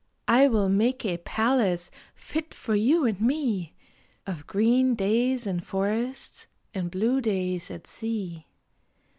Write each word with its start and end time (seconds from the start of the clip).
I 0.27 0.47
will 0.47 0.67
make 0.67 1.05
a 1.05 1.17
palace 1.19 1.91
fit 2.15 2.55
for 2.55 2.73
you 2.73 3.05
and 3.05 3.21
me, 3.21 3.75
Of 4.25 4.47
green 4.47 4.95
days 4.95 5.45
in 5.45 5.59
forests 5.59 6.47
and 6.73 6.89
blue 6.89 7.21
days 7.21 7.69
at 7.69 7.85
sea. 7.85 8.47